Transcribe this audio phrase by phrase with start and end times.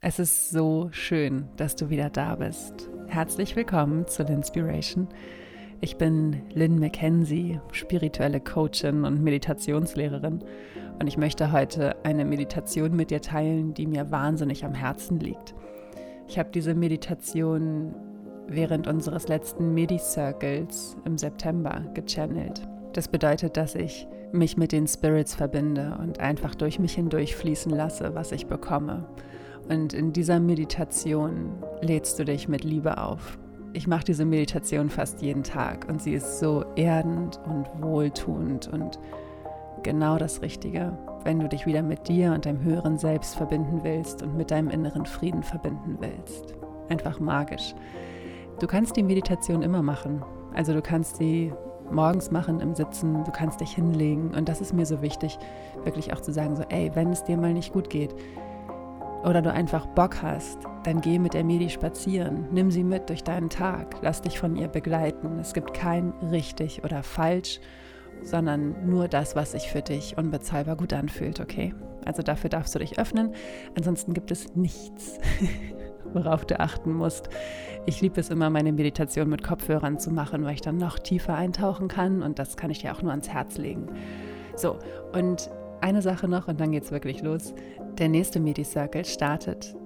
[0.00, 2.88] Es ist so schön, dass du wieder da bist.
[3.08, 5.08] Herzlich willkommen zu L'Inspiration.
[5.80, 10.44] Ich bin Lynn McKenzie, spirituelle Coachin und Meditationslehrerin
[11.00, 15.56] und ich möchte heute eine Meditation mit dir teilen, die mir wahnsinnig am Herzen liegt.
[16.28, 17.92] Ich habe diese Meditation
[18.46, 22.62] während unseres letzten Medi-Circles im September gechannelt.
[22.92, 27.72] Das bedeutet, dass ich mich mit den Spirits verbinde und einfach durch mich hindurch fließen
[27.72, 29.04] lasse, was ich bekomme
[29.68, 33.38] und in dieser Meditation lädst du dich mit Liebe auf.
[33.74, 38.98] Ich mache diese Meditation fast jeden Tag und sie ist so erdend und wohltuend und
[39.82, 44.22] genau das Richtige, wenn du dich wieder mit dir und deinem höheren Selbst verbinden willst
[44.22, 46.54] und mit deinem inneren Frieden verbinden willst.
[46.88, 47.74] Einfach magisch.
[48.60, 50.22] Du kannst die Meditation immer machen.
[50.54, 51.52] Also du kannst sie
[51.90, 55.38] morgens machen im Sitzen, du kannst dich hinlegen und das ist mir so wichtig,
[55.84, 58.14] wirklich auch zu sagen, so, ey, wenn es dir mal nicht gut geht,
[59.24, 63.24] oder du einfach Bock hast, dann geh mit der Medi spazieren, nimm sie mit durch
[63.24, 65.38] deinen Tag, lass dich von ihr begleiten.
[65.38, 67.60] Es gibt kein richtig oder falsch,
[68.22, 71.74] sondern nur das, was sich für dich unbezahlbar gut anfühlt, okay?
[72.04, 73.34] Also dafür darfst du dich öffnen,
[73.76, 75.18] ansonsten gibt es nichts,
[76.12, 77.28] worauf du achten musst.
[77.86, 81.34] Ich liebe es immer, meine Meditation mit Kopfhörern zu machen, weil ich dann noch tiefer
[81.34, 83.88] eintauchen kann und das kann ich dir auch nur ans Herz legen.
[84.56, 84.78] So,
[85.12, 87.54] und eine Sache noch und dann geht's wirklich los.
[87.98, 89.76] Der nächste Medi-Circle startet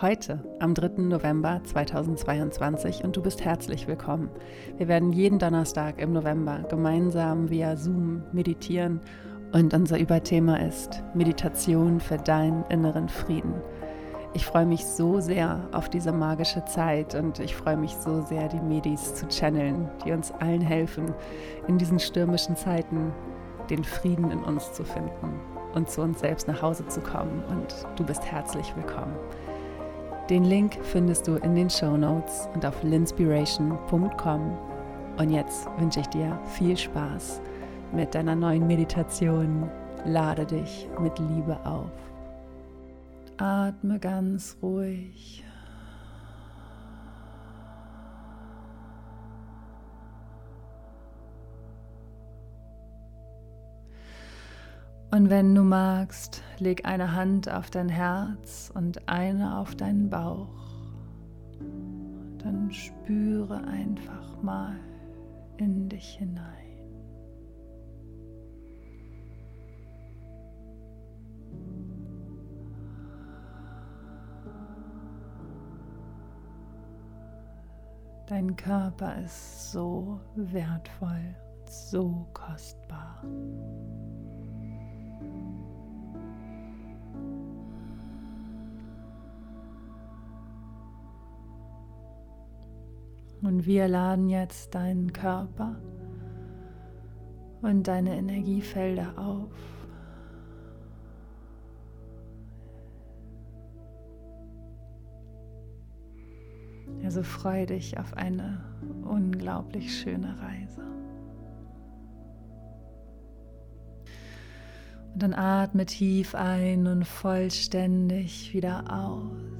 [0.00, 1.02] heute, am 3.
[1.02, 4.30] November 2022 und du bist herzlich willkommen.
[4.78, 9.00] Wir werden jeden Donnerstag im November gemeinsam via Zoom meditieren
[9.52, 13.54] und unser Überthema ist Meditation für deinen inneren Frieden.
[14.32, 18.48] Ich freue mich so sehr auf diese magische Zeit und ich freue mich so sehr,
[18.48, 21.12] die Medis zu channeln, die uns allen helfen,
[21.66, 23.12] in diesen stürmischen Zeiten
[23.70, 25.40] den Frieden in uns zu finden
[25.74, 27.42] und zu uns selbst nach Hause zu kommen.
[27.48, 29.14] Und du bist herzlich willkommen.
[30.28, 34.58] Den Link findest du in den Show Notes und auf linspiration.com.
[35.18, 37.40] Und jetzt wünsche ich dir viel Spaß
[37.92, 39.68] mit deiner neuen Meditation.
[40.04, 41.90] Lade dich mit Liebe auf.
[43.38, 45.44] Atme ganz ruhig
[55.12, 60.46] Und wenn du magst, leg eine Hand auf dein Herz und eine auf deinen Bauch.
[62.38, 64.76] Dann spüre einfach mal
[65.56, 66.46] in dich hinein.
[78.28, 81.34] Dein Körper ist so wertvoll,
[81.68, 83.24] so kostbar.
[93.42, 95.76] Und wir laden jetzt deinen Körper
[97.62, 99.50] und deine Energiefelder auf.
[107.02, 108.62] Also freu dich auf eine
[109.02, 110.82] unglaublich schöne Reise.
[115.14, 119.59] Und dann atme tief ein und vollständig wieder aus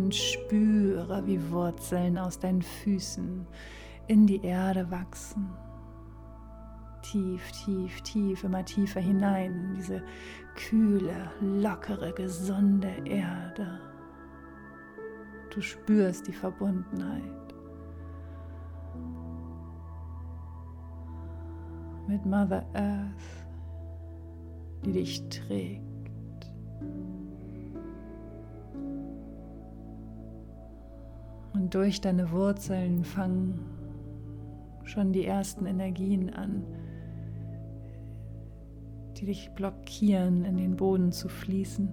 [0.00, 3.46] und spüre, wie Wurzeln aus deinen Füßen
[4.06, 5.50] in die Erde wachsen.
[7.02, 10.02] Tief, tief, tief, immer tiefer hinein in diese
[10.54, 13.80] kühle, lockere, gesunde Erde.
[15.50, 17.54] Du spürst die Verbundenheit
[22.06, 23.46] mit Mother Earth,
[24.84, 25.84] die dich trägt.
[31.60, 33.60] Und durch deine Wurzeln fangen
[34.82, 36.64] schon die ersten Energien an,
[39.18, 41.86] die dich blockieren, in den Boden zu fließen.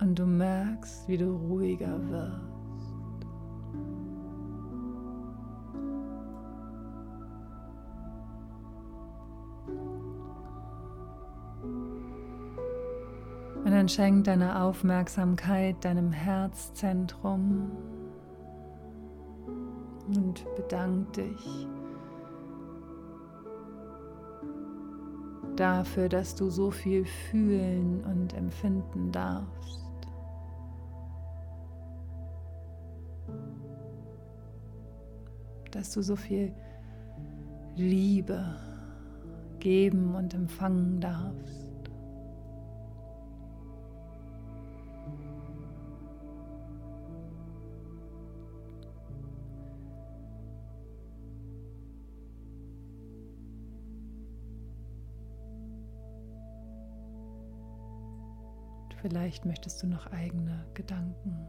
[0.00, 2.57] Und du merkst, wie du ruhiger wirst.
[13.88, 17.70] Dann schenk deine Aufmerksamkeit deinem Herzzentrum
[20.06, 21.66] und bedank dich,
[25.56, 29.86] dafür, dass du so viel fühlen und empfinden darfst.
[35.70, 36.52] Dass du so viel
[37.74, 38.54] Liebe
[39.60, 41.67] geben und empfangen darfst.
[59.08, 61.48] Vielleicht möchtest du noch eigene Gedanken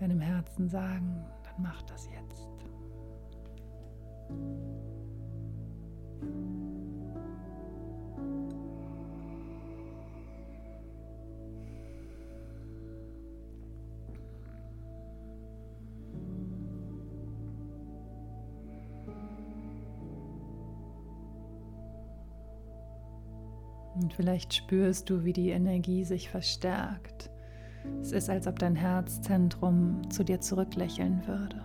[0.00, 2.48] deinem Herzen sagen, dann mach das jetzt.
[24.00, 27.30] Und vielleicht spürst du, wie die Energie sich verstärkt.
[28.00, 31.62] Es ist, als ob dein Herzzentrum zu dir zurücklächeln würde.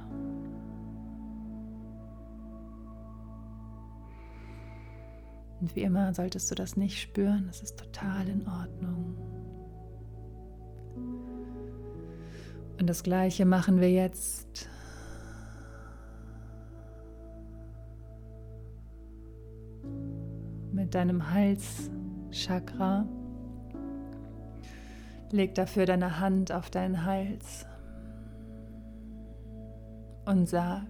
[5.59, 9.15] Und wie immer solltest du das nicht spüren, es ist total in Ordnung.
[12.79, 14.67] Und das gleiche machen wir jetzt
[20.71, 21.91] mit deinem Hals
[22.31, 23.05] Chakra.
[25.31, 27.65] Leg dafür deine Hand auf deinen Hals
[30.25, 30.87] und sag,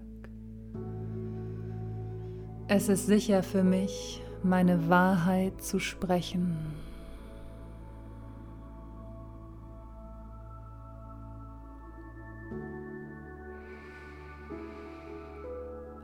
[2.67, 6.57] es ist sicher für mich, meine Wahrheit zu sprechen.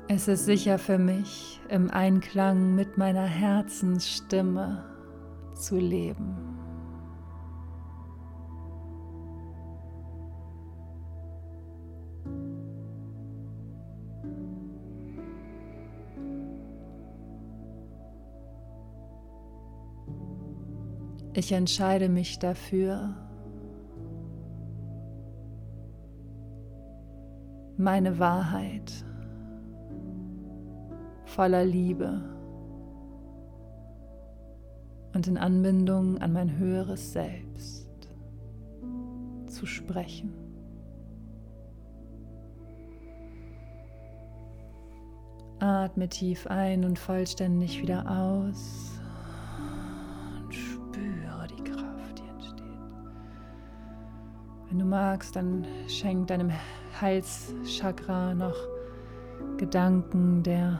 [0.10, 4.97] Es ist sicher für mich, im Einklang mit meiner Herzensstimme
[5.58, 6.36] zu leben.
[21.34, 23.14] Ich entscheide mich dafür,
[27.78, 28.92] meine Wahrheit
[31.26, 32.37] voller Liebe
[35.18, 37.88] und in Anbindung an mein höheres Selbst
[39.48, 40.32] zu sprechen.
[45.58, 48.92] Atme tief ein und vollständig wieder aus.
[50.40, 52.62] Und spüre die Kraft, die entsteht.
[54.70, 56.52] Wenn du magst, dann schenk deinem
[57.02, 58.56] Halschakra noch
[59.58, 60.80] Gedanken der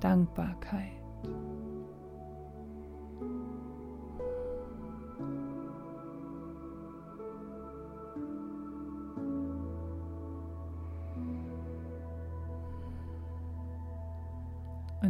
[0.00, 0.90] Dankbarkeit.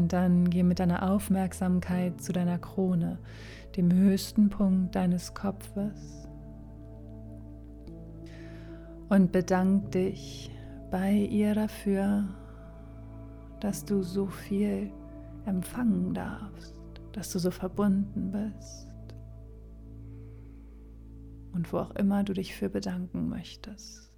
[0.07, 3.19] Und dann geh mit deiner Aufmerksamkeit zu deiner Krone,
[3.75, 6.29] dem höchsten Punkt deines Kopfes.
[9.09, 10.53] Und bedank dich
[10.93, 12.23] bei ihr dafür,
[13.59, 14.93] dass du so viel
[15.45, 16.81] empfangen darfst,
[17.11, 18.87] dass du so verbunden bist.
[21.53, 24.16] Und wo auch immer du dich für bedanken möchtest.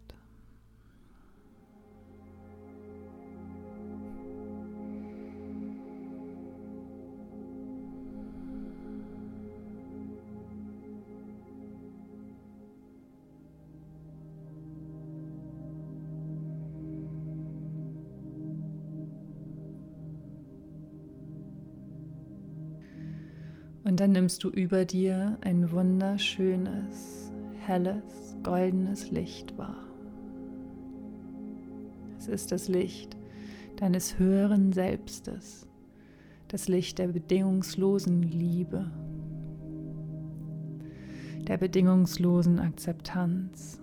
[23.84, 27.32] Und dann nimmst du über dir ein wunderschönes,
[27.64, 29.84] helles, goldenes Licht wahr.
[32.18, 33.16] Es ist das Licht
[33.76, 35.66] deines höheren Selbstes,
[36.48, 38.90] das Licht der bedingungslosen Liebe,
[41.46, 43.80] der bedingungslosen Akzeptanz.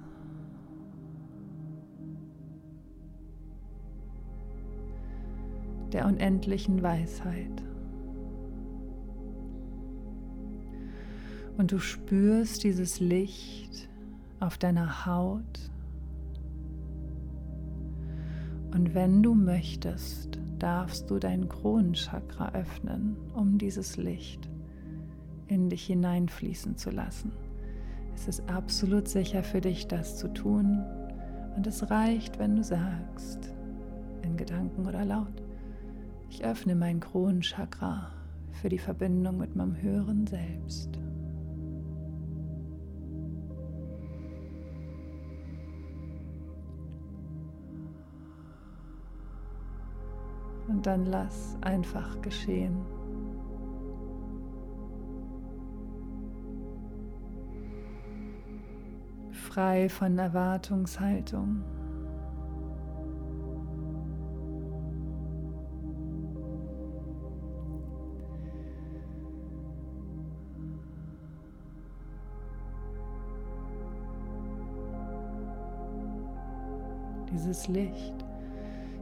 [5.95, 7.63] der unendlichen Weisheit.
[11.57, 13.89] Und du spürst dieses Licht
[14.39, 15.71] auf deiner Haut.
[18.73, 24.49] Und wenn du möchtest, darfst du dein Kronenchakra öffnen, um dieses Licht
[25.47, 27.31] in dich hineinfließen zu lassen.
[28.15, 30.83] Es ist absolut sicher für dich, das zu tun.
[31.55, 33.53] Und es reicht, wenn du sagst,
[34.23, 35.41] in Gedanken oder laut,
[36.29, 38.11] Ich öffne mein Kronenchakra
[38.51, 40.99] für die Verbindung mit meinem höheren Selbst.
[50.85, 52.85] Dann lass einfach geschehen.
[59.31, 61.63] Frei von Erwartungshaltung.
[77.31, 78.24] Dieses Licht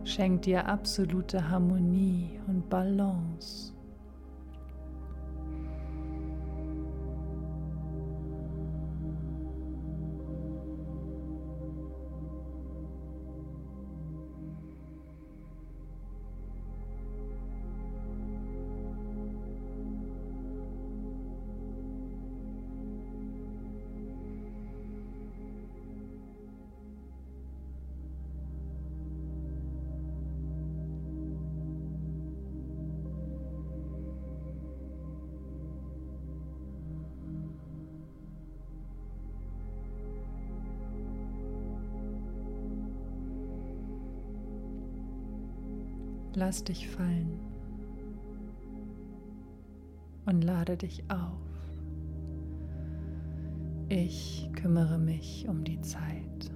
[0.06, 3.74] schenkt dir absolute Harmonie und Balance.
[46.36, 47.40] Lass dich fallen
[50.26, 51.38] und lade dich auf.
[53.90, 56.52] Ich kümmere mich um die Zeit.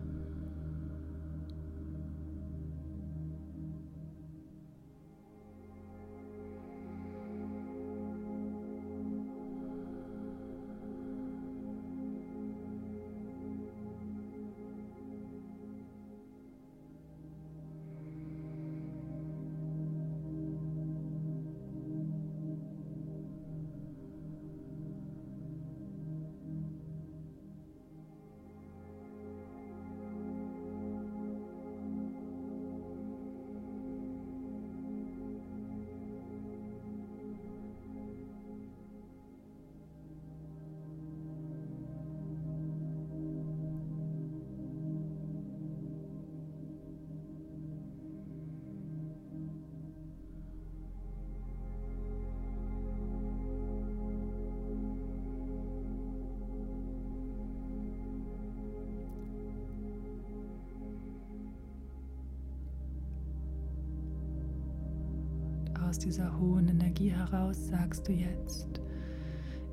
[65.87, 68.81] Aus dieser hohen Energie heraus sagst du jetzt,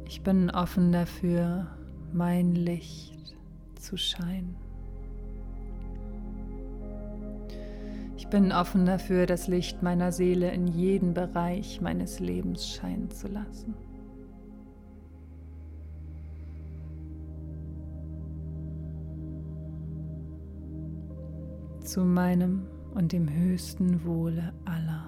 [0.06, 1.66] ich bin offen dafür,
[2.12, 3.35] mein Licht
[3.75, 4.54] zu scheinen.
[8.16, 13.26] Ich bin offen dafür, das Licht meiner Seele in jeden Bereich meines Lebens scheinen zu
[13.28, 13.75] lassen.
[21.80, 25.03] Zu meinem und dem höchsten Wohle aller.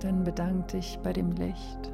[0.00, 1.92] Dann bedank dich bei dem Licht.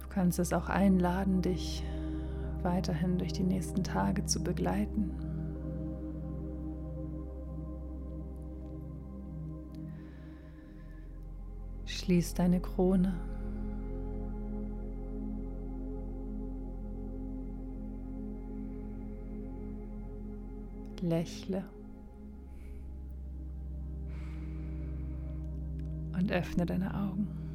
[0.00, 1.84] Du kannst es auch einladen, dich
[2.62, 5.10] weiterhin durch die nächsten Tage zu begleiten.
[11.84, 13.14] Schließ deine Krone.
[21.08, 21.64] Lächle
[26.12, 27.47] und öffne deine Augen.